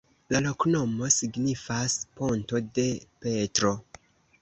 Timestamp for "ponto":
2.17-2.65